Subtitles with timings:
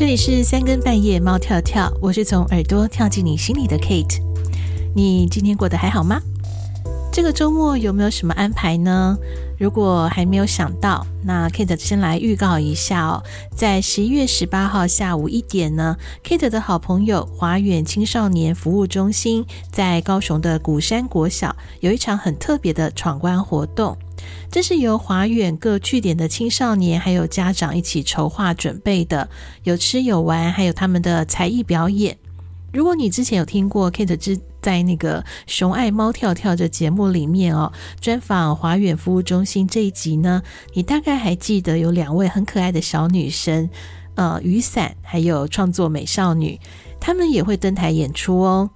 [0.00, 4.18] 这里是三更半夜，猫跳跳，我是从耳朵跳进你心里的 Kate。
[4.94, 6.18] 你今天过得还好吗？
[7.12, 9.14] 这个周末有没有什么安排呢？
[9.58, 13.22] 如果还没有想到，那 Kate 先来预告一下哦，
[13.54, 15.94] 在十一月十八号下午一点呢
[16.24, 23.98] ，Kate 的好朋友华远青少年服务中心在高雄的鼓山国小有一场很特别的闯关活动。
[24.50, 29.28] 这是由华远各据点的青少年还有家长一起筹划准备的，
[29.62, 32.16] 有吃有玩，还有他们的才艺表演。
[32.72, 40.42] 如果你之前有听过 Kate 之在那个熊爱猫跳跳的节目里面哦，专访华远服务中心这一集呢，
[40.74, 43.68] 你大概还记得有两位很可爱的小女生，
[44.14, 46.60] 呃，雨伞还有创作美少女，
[47.00, 48.70] 她们也会登台演出哦。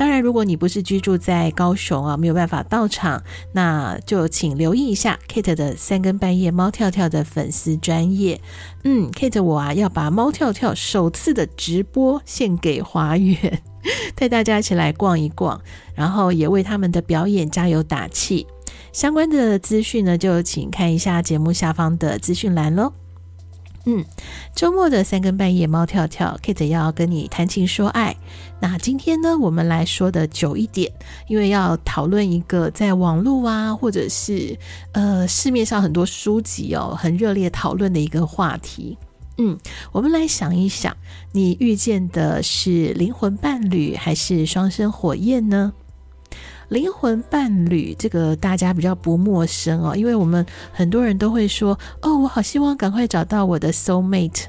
[0.00, 3.22] 当然，如果你不是居住在高雄啊，没有办法到场，
[3.52, 8.40] 那就请留意一下 Kate 的三更半夜猫跳跳的粉丝专业。
[8.82, 13.62] 嗯，Kate 我啊要把猫跳跳首次的直播献给华远，
[14.16, 15.60] 带大家一起来逛一逛，
[15.94, 18.46] 然后也为他们的表演加油打气。
[18.94, 22.94] 相关的资讯呢，就请看一下节目下方的资讯栏喽。
[23.86, 24.04] 嗯，
[24.54, 28.14] 周末的三更半夜，猫跳跳，Kate 要跟你谈情说爱。
[28.60, 30.92] 那今天呢，我们来说的久一点，
[31.28, 34.58] 因为要讨论一个在网络啊，或者是
[34.92, 38.98] 呃市面上很多书籍哦，很热烈讨论的一个话题。
[39.38, 39.58] 嗯，
[39.92, 40.94] 我们来想一想，
[41.32, 45.72] 你遇见的是灵魂伴侣还是双生火焰呢？
[46.70, 54.44] 灵魂伴侣这个大家比较不陌生哦，因为我们很多人都会说哦，我好希望赶快找到我的 soul mate。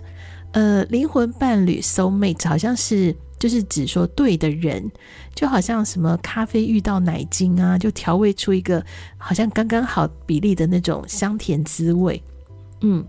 [0.52, 4.92] 呃，灵魂伴侣 soul mate 好像是就是指说对的人，
[5.34, 8.86] 就好像什么咖啡遇到奶精啊，就调味出一个
[9.18, 12.22] 好像刚刚好比例的那种香甜滋味。
[12.82, 13.04] 嗯，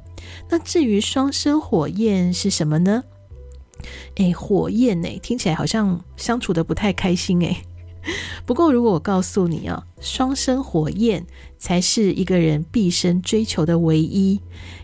[0.48, 3.04] 那至于双生火焰是什么呢？
[4.14, 7.56] 诶，火焰诶，听起来好像相处得不太开心诶。
[8.44, 11.24] 不过，如果我告诉你啊，双生火焰
[11.58, 14.40] 才是一个人毕生追求的唯一，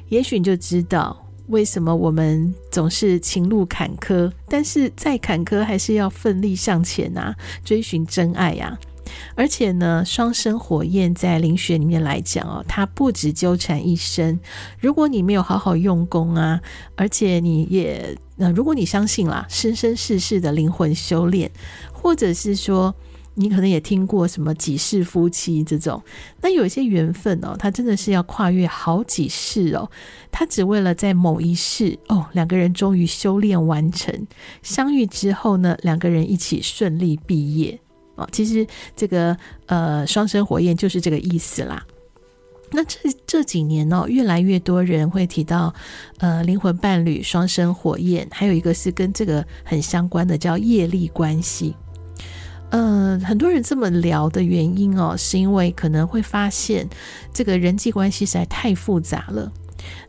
[0.09, 8.79] 也许你就知道为什么我们总是情路坎坷，但是再坎坷还是要奋力向前啊，追寻真爱呀。
[9.35, 14.39] 而且呢，双生火焰在灵学里面来讲哦，它不止纠缠一生，
[14.81, 16.61] 如果你没有好好用功啊，
[16.95, 21.51] 而且你也那如果你相信啦，生生世世的灵魂修炼，
[21.93, 22.95] 或者是说。
[23.41, 26.03] 你可能也听过什么几世夫妻这种，
[26.41, 29.89] 那有一些缘分哦，他真的是要跨越好几世哦，
[30.33, 34.27] 他只为了在某一世哦，两个人终于修炼完成，
[34.63, 37.79] 相遇之后呢，两个人一起顺利毕业
[38.17, 38.29] 哦。
[38.33, 38.67] 其实
[38.97, 41.87] 这个呃双生火焰就是这个意思啦。
[42.71, 45.73] 那这这几年哦，越来越多人会提到
[46.19, 51.75] 呃灵魂伴侣双生火焰，还有一个是跟这个很相关的叫业力关系。
[52.71, 56.87] 呃，很多人这么聊的原因哦，是因为可能会发现
[57.33, 59.51] 这个人际关系实在太复杂了。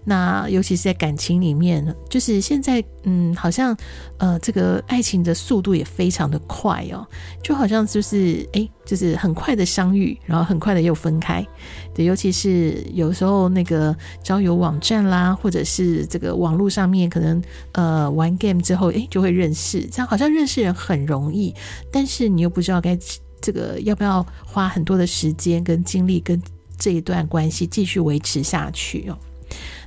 [0.03, 3.75] 那尤其是在感情里面，就是现在，嗯，好像
[4.17, 7.05] 呃，这个爱情的速度也非常的快哦，
[7.43, 11.45] 就好像就是哎，就是很快的相遇，然后很快的又分开。
[11.93, 17.41] 对，尤其是有时候那个交友网站啦，或者是这个网络上面，可能
[17.73, 21.53] 呃玩 game 之后，哎，就会认识，这样好像认识人很容易，
[21.91, 22.97] 但是你又不知道该
[23.41, 26.41] 这个要不要花很多的时间跟精力跟
[26.77, 29.17] 这一段关系继续维持下去哦。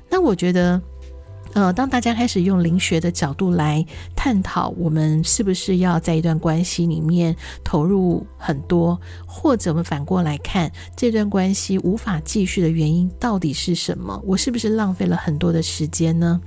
[0.09, 0.81] 那我觉得，
[1.53, 14.21] 呃，当大家开始用灵学的角度来探讨，我们是不是要在一段关系里面投入很多，或者我们反过来看这段关系无法继续的原因到底是什么？
[14.25, 16.41] 我是不是浪费了很多的时间呢？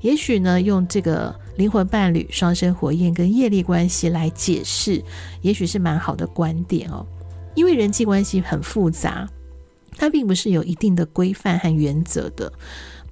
[0.00, 5.02] 也许呢，用这个灵魂伴侣、双生火焰跟业力关系来解释，
[5.42, 7.04] 也许是蛮好的观点哦。
[7.54, 9.28] 因为人际关系很复杂，
[9.94, 12.50] 它并不是有一定的规范和原则的。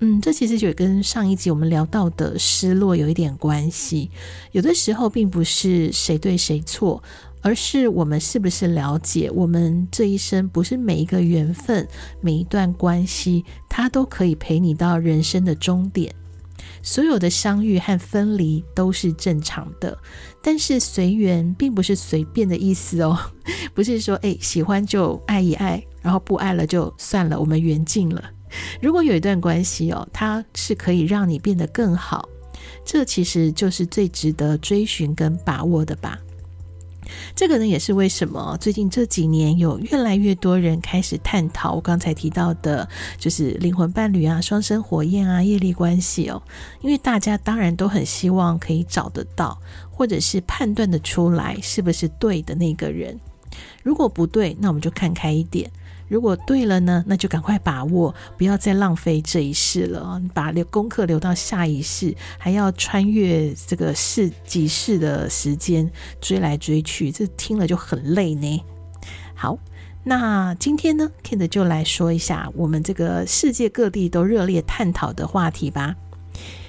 [0.00, 4.10] 嗯，这其实就跟上一集我们聊到的失落有一点关系。
[4.52, 7.02] 有的时候并不是谁对谁错，
[7.40, 11.88] 而是我们是不是了解，我们这一生不是每一个缘分、
[12.20, 16.14] 每一段关系，它都可以陪你到人生的终点。
[16.82, 19.96] 所有的相遇和分离都是正常的，
[20.42, 23.18] 但是随缘并不是随便的意思哦，
[23.74, 28.22] 不是说诶喜欢就爱一爱，然后不爱了就算了，我们缘尽了。
[28.80, 32.28] 如果有一段关系哦，它是可以让你变得更好，
[32.84, 36.18] 这其实就是最值得追寻跟把握的吧。
[37.36, 46.42] 这个呢，也是为什么最近这几年有越来越多人开始探讨我刚才提到的，就是灵魂伴侣啊、双生火焰啊、业力关系哦。
[46.80, 49.56] 因为大家当然都很希望可以找得到，
[49.88, 53.16] 或者是判断得出来是不是对的那个人。
[53.84, 55.70] 如果不对，那我们就看开一点。
[56.08, 68.62] 如果对了呢，那就赶快把握，不要再浪费这一世了，把留功课留到下一世，还要穿越这个世几世的时间追来追去，这听了就很累呢。
[69.34, 69.58] 好，
[70.04, 75.96] 那今天呢，Kate 就来说一下我们这个世界各地都热烈探讨的话题吧。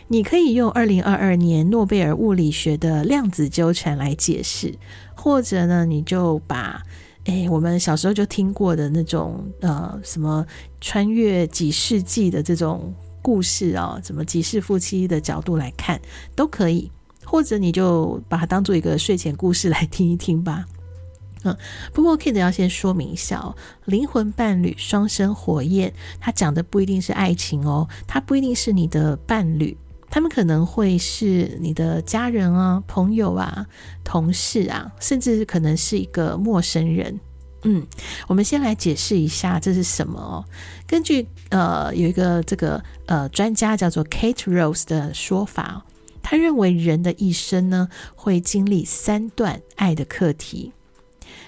[0.07, 4.75] 你可以用二零二二年诺贝尔物理学的量子纠缠来解释，
[5.15, 6.81] 或者呢，你就把。
[7.27, 10.45] 哎，我们小时候就听过的那种呃，什么
[10.79, 15.99] 穿越几世纪的这种故事啊，什么几世夫妻的角度来看
[16.35, 16.89] 都可以，
[17.25, 20.65] 或者你就把它当做一个睡前故事来听一听吧。
[21.43, 21.55] 嗯，
[21.93, 29.77] 不过 Kid 要先说明一下哦，灵魂伴侣、双生火焰，它讲的不一定是爱情哦，它不一定是你的伴侣。
[30.09, 33.65] 他们可能会是你的家人啊、朋友啊、
[34.03, 37.19] 同事啊，甚至可能是一个陌生人。
[37.63, 37.85] 嗯，
[38.27, 40.45] 我们先来解释一下这是什么哦。
[40.85, 45.83] 根据呃有一个这个呃专家叫做 Kate Rose 的说法，
[46.21, 50.71] 他认为人的一生呢会经历三段爱的课题。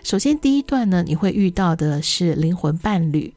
[0.04, 3.34] 首先第一段呢，你会遇到的是灵魂伴侣。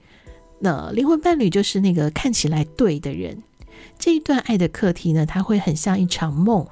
[0.59, 3.43] 那灵魂伴侣就是那个看起来对的人。
[3.99, 6.67] 这一段爱的课题呢，它会很像一场梦，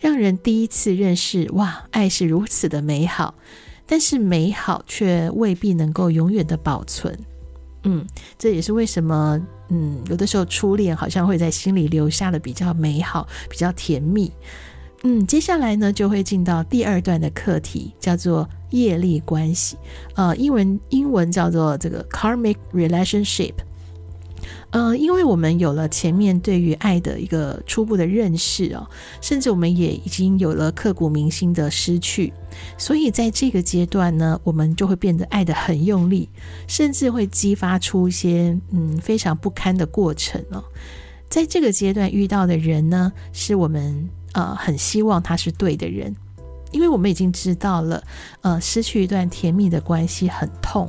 [0.00, 3.34] 让人第一次认识，哇，爱是如此的美好。
[3.86, 7.18] 但是美好却未必能够永远的保存。
[7.82, 8.06] 嗯，
[8.38, 14.30] 这也是为什么，嗯，有的时候初恋好像会在心里留下的比较美好，比较甜蜜。
[15.02, 19.76] 嗯，接下来呢，就会进到第二段的课题，叫做业力关系。
[20.14, 23.54] 呃，英文英文叫做这个 karmic relationship。
[24.70, 28.86] 呃，因为我们有了前面对于爱的一个初步的认识哦，
[29.20, 32.32] 甚至我们也已经有了刻骨铭心的失去，
[32.78, 36.28] 所以在这个阶段呢，我们就会变得爱得很用力，
[36.68, 40.62] 甚至会激发出一些嗯非常不堪的过程哦。
[41.28, 46.14] 在这个阶段遇到的人呢，是我们呃很希望他是对的人，
[46.70, 48.04] 因为我们已经知道了，
[48.42, 50.88] 呃，失去一段甜蜜的关系很痛，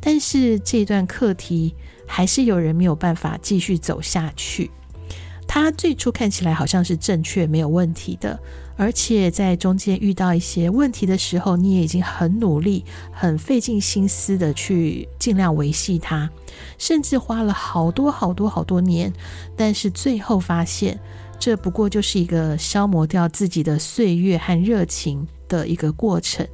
[0.00, 1.76] 但是这段课题。
[2.14, 4.70] 还是有人没有办法继续走下去。
[5.48, 8.38] 他最初看起来好像是正确、没有问题的，
[8.76, 16.28] 而且在中间遇到一些问题的时候，你也已经很努力、很费尽心思的去尽量维系它，
[16.76, 19.10] 甚至花了好多好多好多年，
[19.56, 21.00] 但是最后发现，
[21.38, 26.46] 这不过就是一个消磨掉自己的岁月和热情的一个过程。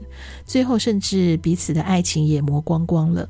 [0.44, 3.28] 最后，甚至彼此的爱情也磨光光了。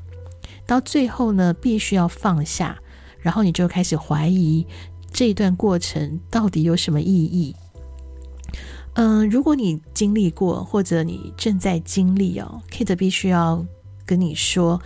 [0.69, 2.79] 到最后呢，必须要放下，
[3.20, 4.67] 然后你就开始怀疑
[5.11, 7.56] 这一段过程到底有什么意义。
[8.93, 13.65] 嗯、如果你经历过，或者你正在经历哦，Kate 必须要
[14.05, 14.79] 跟你说，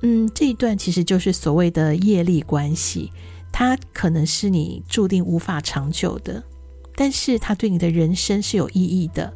[0.00, 3.12] 嗯，这一段其实就是所谓的业力关系，
[3.52, 6.42] 它可能是你注定无法长久的，
[6.96, 9.34] 但是它对你的人生是有意义的。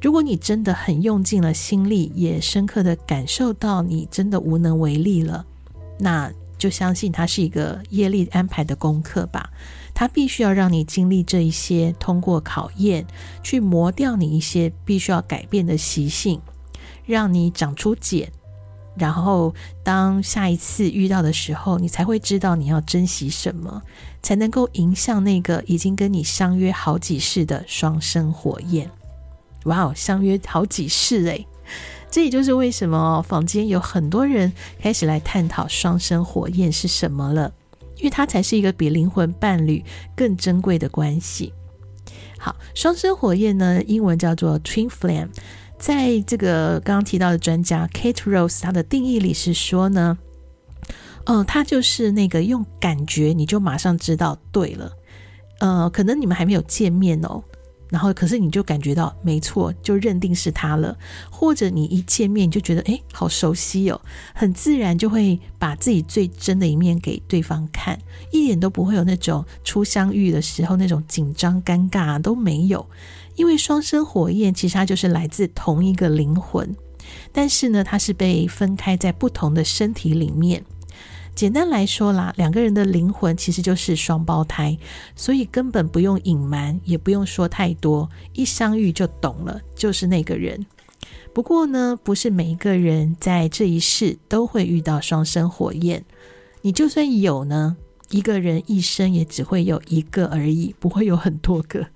[0.00, 5.44] 如果你真的很用尽了心力，也深刻的感受到你真的无能为力了，
[5.98, 9.50] 那就相信它是一个业力安排的功课吧。
[9.92, 13.06] 它必须要让你经历这一些，通过考验，
[13.42, 16.40] 去磨掉你一些必须要改变的习性，
[17.04, 18.32] 让你长出茧，
[18.96, 23.82] 然后当下一次遇到的时候，你才会知道你要珍惜什么，
[24.22, 28.90] 才能够迎向那个已经跟你相约好几世的双生火焰。
[29.64, 31.46] 哇哦，相约好几世诶，
[32.10, 37.52] 这也就是为什么坊间有很多人开始来探讨双生火焰是什么了，
[37.96, 39.84] 因为它才是一个比灵魂伴侣
[40.16, 41.52] 更珍贵的关系。
[42.38, 45.28] 好，双生火焰呢，英文叫做 Twin Flame，
[45.78, 50.16] 在这个刚刚提到的专家 Kate Rose 他的定义里是说呢，
[51.26, 54.92] 呃，他就是那个用感觉你就马上知道对了，
[55.58, 57.44] 呃，可能你们还没有见面哦。
[57.90, 60.96] 然后，可是你就感觉到没错，就认定是他了，
[61.30, 64.00] 或者你一见面就觉得诶，好熟悉哦，
[64.32, 67.98] 很自然就会把自己最真的一面给对方看，
[68.30, 72.88] 一点都不会有那种初相遇的时候那种紧张尴尬都没有，
[73.34, 76.74] 因为双生火焰其实它就是来自同一个灵魂，
[77.32, 80.64] 但是呢，它是被分开在不同的身体里面。
[81.34, 84.76] 简单来说啦，两个人的灵魂其实就是双胞胎，
[85.16, 90.66] 所以根本不用隐瞒，也不用说太多，一相遇就懂了，就是那个人。
[91.32, 96.04] 不过呢，不是每一个人在这一世都会遇到双生火焰。
[96.60, 97.76] 你就算有呢，
[98.10, 101.86] 一个人一生也只会有一个而已，不会有很多个。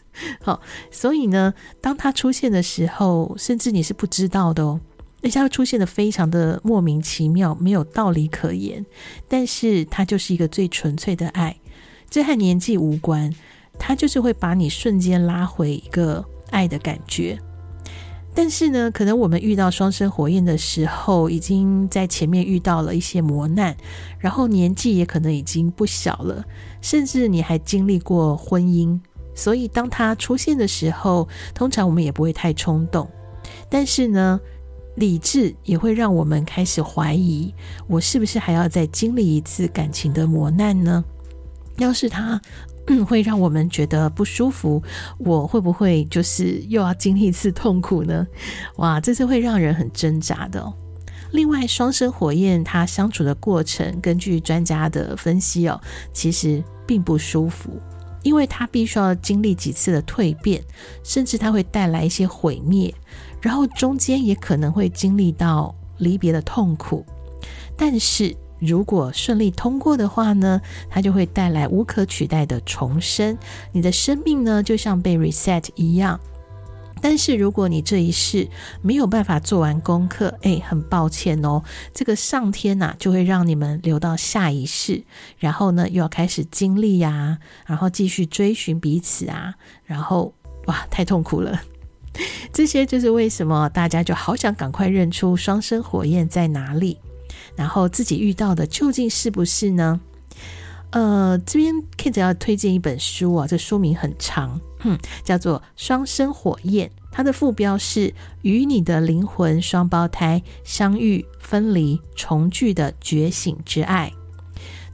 [0.40, 4.80] 好，所以呢，当他出现的时候，甚至你是不知道的哦，
[5.24, 8.84] 而且它会出现的非常的莫名其妙，没有道理可言。
[9.26, 11.56] 但是它就是一个最纯粹的爱，
[12.10, 13.34] 这和年纪无关，
[13.78, 17.38] 它就是会把你瞬间拉回一个爱的感觉。
[18.34, 23.74] 但是呢，可能我们遇到双生火焰的时候，已经在前面遇到了一些磨难，
[24.18, 26.44] 然后年纪也可能已经不小了，
[26.82, 29.00] 甚至你还经历过婚姻，
[29.34, 33.08] 所以当它出现的时候，通常我们也不会太冲动。
[33.70, 34.40] 但是呢，
[34.96, 37.52] 理智也会让我们开始怀疑，
[37.86, 41.04] 我是不是还要再经历一次感情的磨难呢？
[41.78, 42.40] 要是他。
[43.06, 44.82] 会让我们觉得不舒服。
[45.16, 48.26] 我会不会就是又要经历一次痛苦呢？
[48.76, 50.70] 哇，这是会让人很挣扎的。
[51.30, 55.80] 另外，双生火焰它相处的过程，根据专家的分析哦，
[56.12, 57.70] 其实并不舒服，
[58.22, 60.62] 因为它必须要经历几次的蜕变，
[61.02, 62.94] 甚至它会带来一些毁灭，
[63.44, 67.04] 然后中间也可能会经历到离别的痛苦，
[67.76, 68.34] 但是。
[68.60, 70.58] 如果顺利通过的话呢，
[70.88, 73.36] 它就会带来无可取代的重生。
[73.72, 76.18] 你的生命呢，就像被 reset 一样。
[77.02, 78.48] 但是如果你这一世
[78.80, 85.04] 没有办法做完功课，哎，很抱歉哦，这个上天呐、就会让你们留到下一世，
[85.36, 90.32] 然后呢，又要开始经历呀、然后继续追寻彼此啊，然后
[90.66, 91.60] 哇，太痛苦了。
[92.52, 96.98] 这些就是为什么大家就好想赶快认出双生火焰在哪里。
[97.56, 100.00] 然后自己遇到的究竟是不是呢？
[100.90, 114.12] 呃，这边 Kate 要推荐一本书啊，这书名很长，哼，叫做《双生火焰》，它的副标是“与你的灵魂双胞胎相遇、分离、重聚的觉醒之爱”。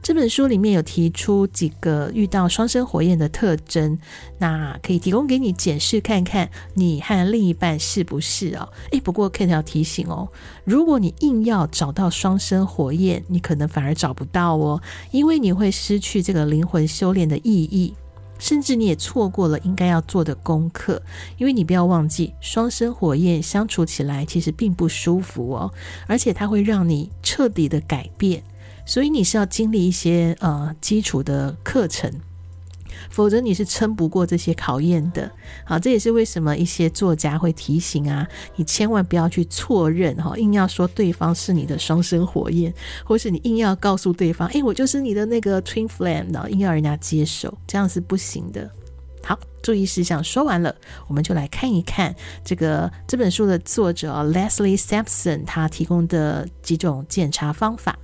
[0.03, 3.99] 这本书里面有提出几个遇到双生火焰的特征，
[4.39, 8.67] 那可以提供给你检视看看，你和另一半是不是哦？
[8.91, 10.27] 诶，不过 Kate 要提醒哦，
[10.63, 14.81] 如果你硬要找到双生火焰，你可能反而找不到哦，
[15.11, 17.93] 因为你会失去这个灵魂修炼的意义，
[18.39, 20.99] 甚至你也错过了应该要做的功课，
[21.37, 25.71] 因为你不要忘记，双生火焰相处起来其实并不舒服哦，
[26.07, 28.41] 而且它会让你彻底的改变。
[28.91, 32.11] 所以你是要经历一些呃基础的课程，
[33.09, 35.31] 否则你是撑不过这些考验的。
[35.63, 42.73] 好，这也是为什么一些作家会提醒啊，你千万不要去错认哈，硬要说对方是你的双生火焰，
[43.05, 48.69] 或是你硬要告诉对方，诶，我就是你的那个 twin flame，然后硬要人家接受，这样是不行的。
[49.23, 50.75] 好，注意事项说完了，
[51.07, 57.97] 我们就来看一看这个这本书的作者 Leslie Sampson 他提供的几种检查方法。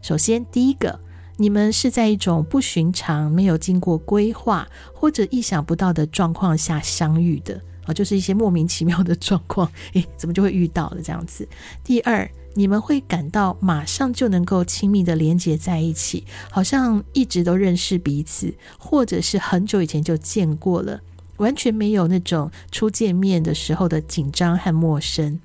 [0.00, 1.00] 首先，第一个，
[1.36, 11.48] 你们是在一种不寻常、没有经过规划或者意想不到的状况下相遇的啊，就是一些莫名其妙的状况， 诶，怎么就会遇到了这样子？
[11.82, 21.00] 第二，你们会感到马上就能够亲密的连接在一起，好像一直都认识彼此，或者是很久以前就见过了，
[21.36, 25.38] 完全没有那种初见面的时候的紧张和陌生。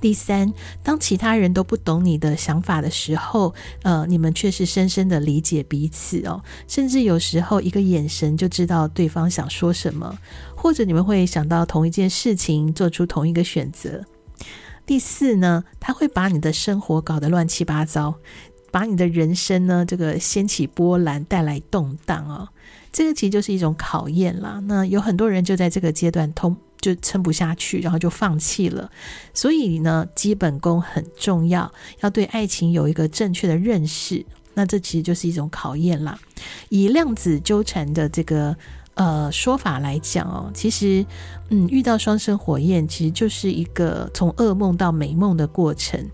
[0.00, 10.18] 第三，当其他人都不懂你的想法的时候，呃，你们却是深深的理解彼此哦，甚至有时候一个眼神就知道对方想说什么，
[10.54, 14.04] 或者你们会想到同一件事情，做出同一个选择。
[14.86, 18.14] 第四呢，他会把你的生活搞得乱七八糟，
[18.70, 22.48] 把你的人生呢这个掀起波澜，带来动荡哦。
[22.90, 24.60] 这个其实就是一种考验啦。
[24.66, 26.56] 那有很多人就在这个阶段通。
[26.80, 28.90] 就撑不下去，然后就放弃了。
[29.34, 31.70] 所以呢，基本功很重要，
[32.00, 34.24] 要对爱情有一个正确的认识。
[34.54, 36.18] 那这其实就是一种考验啦。
[36.68, 38.56] 以量子纠缠的这个
[38.94, 41.06] 呃说法来讲哦，其实
[41.50, 46.04] 嗯，遇到双生火焰其实就是一个从噩梦到美梦的过程。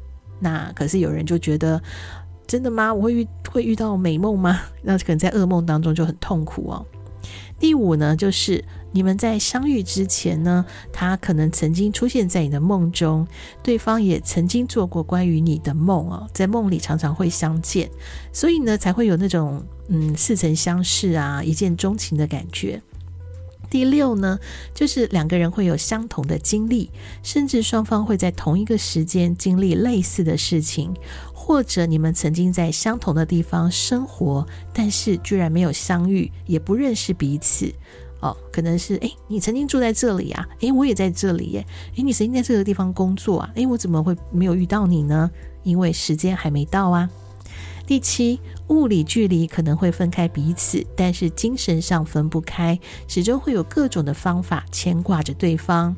[0.41, 1.83] 那可是有人就觉得，
[2.47, 2.93] 真的吗？
[2.93, 4.61] 我会遇会遇到美梦吗？
[4.83, 6.85] 那可能在噩梦当中就很痛苦哦。
[7.59, 13.27] 第五呢，就是你们在相遇之前呢，他可能曾经出现在你的梦中，
[13.63, 17.91] 对方也曾经做过关于你的梦哦，在梦里常常会相见，
[18.33, 22.83] 所以呢，才会有那种嗯似曾相识啊，一见钟情的感觉。
[23.75, 24.39] 第六呢，
[24.73, 26.89] 就是两个人会有相同的经历，
[27.25, 30.95] 甚至双方会在同一个时间经历类似的事情。
[31.33, 37.69] 或者你们曾经在相同的地方生活，但是居然没有相遇，也不认识彼此
[38.21, 41.67] 哦，可能是诶，你曾经住在这里啊，诶，我也在这里耶，
[41.97, 45.29] 诶，你曾经在这个地方工作啊，诶，我怎么会没有遇到你呢？
[45.65, 47.11] 因为时间还没到啊。
[47.87, 55.95] 第七，物理距离可能会分开彼此，但是精神上分不开，始终会有各种的方法牵挂着对方。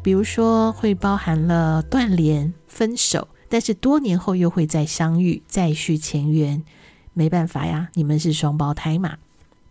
[0.00, 6.62] 比如说，会包含了断联、分手，但是多年后又会再相遇，再续前缘。
[7.12, 9.16] 没办法呀，你们是双胞胎嘛。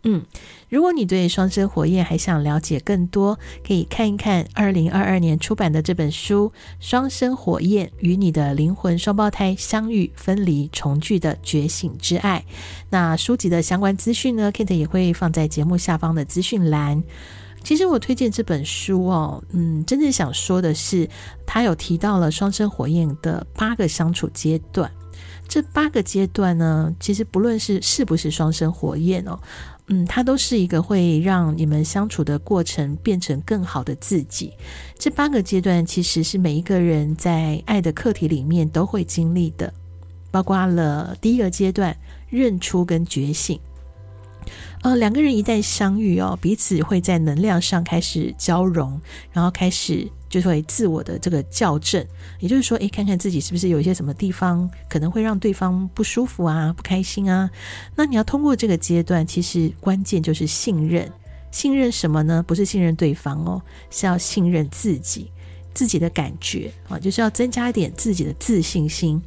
[0.06, 0.22] 嗯，
[0.70, 12.44] 如果你对双生火焰还想了解更多，可以看一看二零二二年出版的这本书《双生火焰与你的灵魂双胞胎相遇、分离、重聚的觉醒之爱》。
[12.90, 17.02] 那书籍的相关资讯呢，Kate 也会放在节目下方的资讯栏。
[17.64, 21.10] 其实我推荐这本书哦，嗯，真正想说的是，
[21.46, 24.92] 他有提到了双生火焰的八个相处阶段。
[25.48, 29.40] 这八个阶段呢，其实不论是是不是双生火焰哦。
[29.88, 34.54] 嗯，它都是一个会让你们相处的过程变成更好的自己。
[34.98, 39.74] 这八个阶段其实是每一个人在爱的课题里面都会经历的，
[40.32, 41.96] 包括了第一个阶段
[42.30, 43.60] 认出跟觉醒。
[44.84, 50.08] 呃，两个人一旦相遇哦，彼此会在能量上开始交融，然后开始。
[50.30, 52.04] 就会自我的这个校正，
[52.40, 57.48] 也就是说，诶，看看自己是不是有一些什么地方可能会让对方不舒服啊、不开心啊。
[57.96, 61.08] 那你要通过这个阶段，其实关键就是信任。
[61.52, 62.44] 信任什么呢？
[62.48, 63.62] 不是信任对方哦，
[63.92, 65.30] 是要信任自己，
[65.76, 69.22] 自己的感觉啊，就是要增加一点自己的自信心。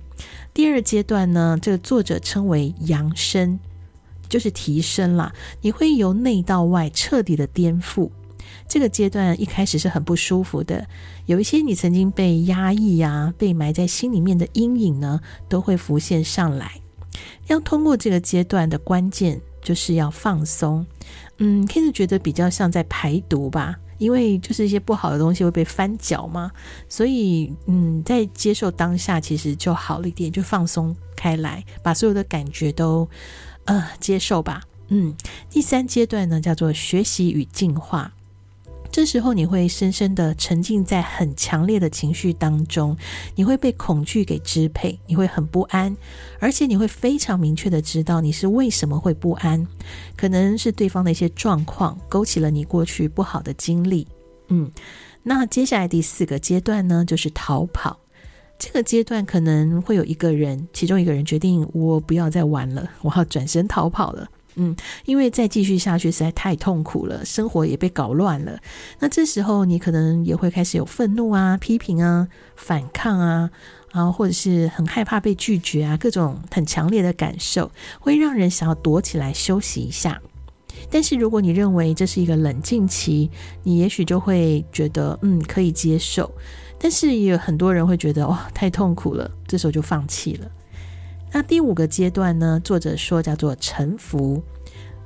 [0.53, 3.61] 第二阶段呢，这个作者称为扬升，
[4.29, 5.33] 就是提升啦。
[5.61, 8.11] 你会由内到外彻底的颠覆。
[8.69, 10.87] 这个阶段一开始是很不舒服的，
[11.27, 16.81] 有一些你曾经被压抑啊、被埋在心里面的阴影呢，都会浮现上来。
[17.47, 20.85] 要通过这个阶段的关键就是要放松。
[21.39, 26.51] 嗯，K 是觉得比较像在排毒吧，因为就是一些不好的东西会被翻搅嘛，
[26.89, 33.09] 所以嗯，在接受当下其实就好了一点，就放松开来，把所有的感觉都
[33.67, 34.63] 呃接受吧。
[34.89, 35.15] 嗯，
[35.51, 38.13] 第三阶段呢叫做学习与进化。
[38.93, 42.97] 这时候你会深深的沉浸在很强烈的情绪当中，
[43.35, 45.95] 你会被恐惧给支配，你会很不安，
[46.39, 49.67] 而且你会非常明确的知道你是为什么会不安，
[50.17, 54.07] 可能是对方的一些状况勾起了你过去不好的经历。
[54.49, 54.71] 嗯，
[55.25, 57.99] 那接下来第四个阶段呢，就是逃跑。
[58.59, 64.29] 这个阶段可能会有一个人，其中一个人决定我不要再玩了，我要转身逃跑了。
[64.59, 68.59] 嗯，因为再继续下去实在太痛苦了，生活也被搞乱了。
[68.99, 73.51] 那这时候你可能也会开始有愤怒啊、批评啊、反抗啊，
[73.93, 80.19] 然后或者是很害怕被拒绝啊，各种很强烈的感受，会让人想要躲起来休息一下。
[80.91, 83.31] 但是如果你认为这是一个冷静期，
[83.63, 86.31] 你也许就会觉得嗯，可以接受。
[86.79, 90.51] 但是也有很多人会觉得哇，太痛苦了，这时候就放弃了。
[91.33, 92.61] 那第五个阶段呢？
[92.63, 94.43] 作者说叫做臣服。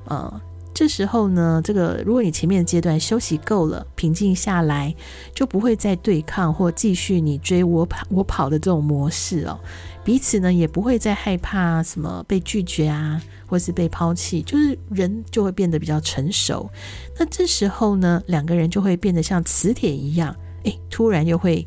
[0.05, 0.41] 呃，
[0.73, 4.95] 这时候呢，这个如果你前面的阶段休息够了，平静下来，
[5.35, 9.59] 就不会再对抗或继续你追我跑我跑的这种模式哦。
[10.05, 16.71] 彼此呢也不会再害怕什么被拒绝啊，或是被抛弃，就是人就会变得比较成熟。
[17.19, 21.67] 那这时候呢，两个人就会变得像磁铁一样，诶，突然又会。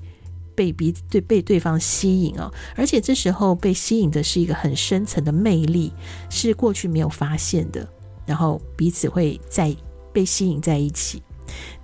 [0.56, 5.92] 被彼对被对方吸引哦，而且这时候被吸引的是一个很深层的魅力，
[6.30, 7.90] 是过去没有发现的，
[8.24, 9.76] 然后彼此会在
[10.12, 11.24] 被吸引在一起。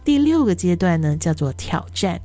[0.05, 2.21] 第六个阶段呢，叫做挑战。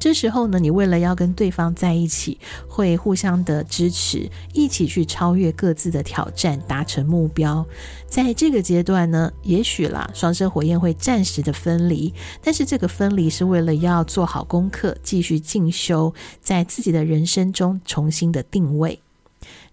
[0.00, 7.64] 这时候呢，你为了要跟对方在一起，会互相的支持，一起去超越各自的挑战，达成目标。
[8.08, 18.98] 在这个阶段呢，也许啦，双生火焰会暂时的分离，但是这个分离是为了要做好功课，继续进修，在自己的人生中重新的定位。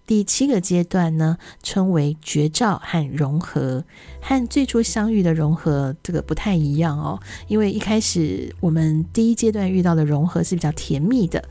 [0.08, 3.84] 第七个阶段呢，称为绝照和融合，
[4.22, 7.20] 和最初相遇的融合这个不太一样哦。
[7.46, 11.44] 因为一开始我们第一阶段遇到的融合是比较甜蜜的，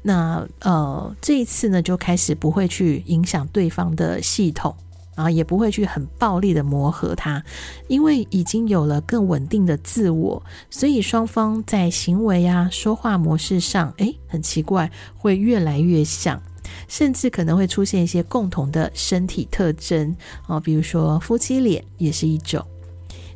[0.00, 4.74] 那呃这一次呢就开始不会去影响对方的系统，
[5.14, 7.44] 然后也不会去很暴力的磨合它，
[7.88, 16.42] 因为已经有了更稳定的自我，所以双方在行为啊、说话模式上，诶，很奇怪，会越来越像。
[16.88, 22.64] 甚至可能会出现一些共同的身体特征哦，比如说夫妻脸也是一种。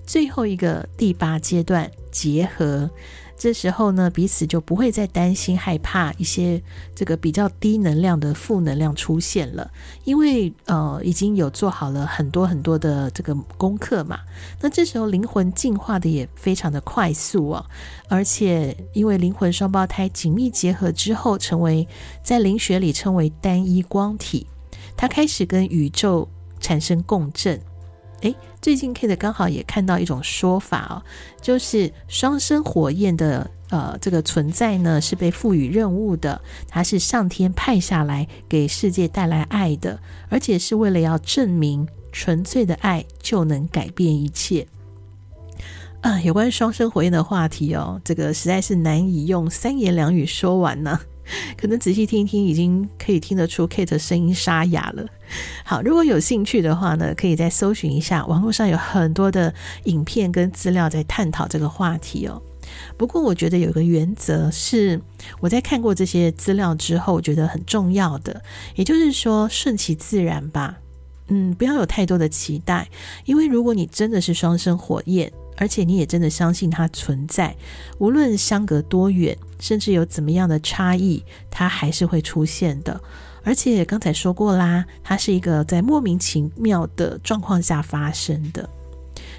[0.05, 2.89] 最后一个第八阶段结合，
[3.37, 6.63] 这时候呢，彼此就不会再担心害怕一些
[6.95, 9.69] 这个比较低能量的负能量出现了，
[10.05, 14.21] 因为呃已经有做好了很多很多的这个功课嘛。
[14.61, 17.67] 那这时候灵魂进化的也非常的快速哦，
[18.09, 21.89] 而且因为灵魂双胞胎紧密结合之后，成为
[22.23, 24.47] 在灵学里称为单一光体，
[24.97, 26.29] 它开始跟宇宙
[26.61, 27.61] 产生共振。
[28.23, 31.03] 诶，最近 Kate 刚好也看到一种说法哦，
[31.41, 44.67] 就是双生火焰的呃这个存在呢，是被赋予任务的，它是上天派下来给世界带来爱的，而且是为了要证明纯粹的爱就能改变一切。
[46.01, 51.01] 啊，有关双生火焰的话题哦，这个实在是难以用三言两语说完呢。
[51.57, 55.07] 可能仔细听一听，已经可以听得出 Kate 声音沙哑了。
[55.65, 59.53] 好，如果有兴趣的话呢，可以再搜寻一下，网络上有很多的
[59.85, 62.43] 影片跟资料在探讨这个话题哦。
[62.97, 65.01] 不过，我觉得有个原则是
[65.41, 68.43] 我在看过这些资料之后，觉得很重要的，
[68.75, 70.79] 也就是说顺其自然吧。
[71.29, 72.89] 嗯，不要有太多的期待，
[73.25, 75.33] 因为如果你真的是双生火焰。
[75.57, 77.55] 而且你也真的相信它存在，
[77.99, 83.01] 无论相隔多远，甚至有怎么样的差异，它还是会出现的。
[83.45, 88.69] 而且刚才说过啦，它是一个在莫名其妙的状况下发生的。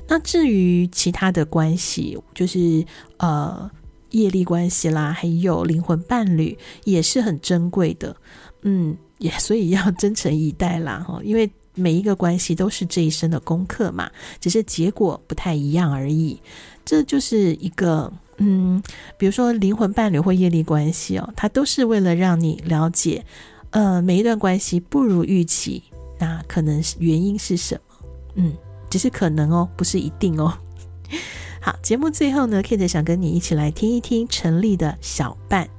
[0.08, 2.86] 那至于其他的关系，就是
[3.17, 3.69] 呃
[4.12, 8.15] 业力关系啦，还有灵魂伴侣，也是很珍贵的。
[8.62, 11.49] 嗯，也所以要 真诚以待啦，哈，因为。
[11.76, 16.40] 每一个关系都是这一生的功课嘛，只是结果不太一样而已。
[16.86, 18.82] 这就是一个，嗯，
[19.18, 23.26] 比如说灵魂伴侣或业力关系哦，它都是为了让你了解，
[23.72, 25.82] 呃，每一段关系不如预期，
[26.20, 28.08] 那可能是原因是什么？
[28.36, 28.54] 嗯，
[28.90, 30.54] 只是可能哦，不是一定哦。
[31.62, 35.70] 好，节目最后呢，Kate 想跟你一起来听一听陈立的小伴。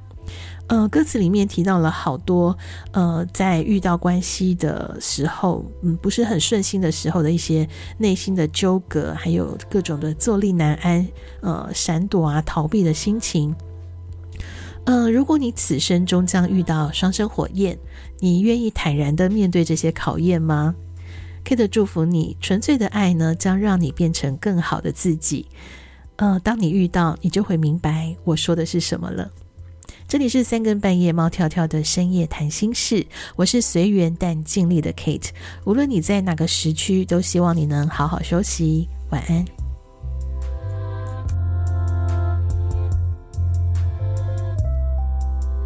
[0.67, 2.57] 呃，歌词里面提到了好多，
[2.93, 11.07] 呃，在遇到关系的时候，嗯，不是很顺心的时候的一些内心的纠葛，还有各种的坐立难安，
[11.43, 13.55] 呃，闪躲啊，逃避的心情。
[14.87, 17.79] 呃，如果你此生终将遇到双生火焰，
[18.21, 20.75] 你愿意坦然的面对这些考验吗
[21.45, 25.47] ？Kate 祝福你，纯粹的爱呢，将让你变成更好的自己。
[26.17, 29.31] 呃，当你遇到，你就会明白我说的是什么了。
[30.07, 35.31] 这里是三更半夜猫跳跳的深夜谈心事，我是随缘但尽力的 Kate。
[35.65, 39.64] 无论你在哪个时区，都希望你能好好休息，晚安。